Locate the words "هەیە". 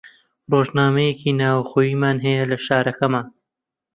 2.25-2.43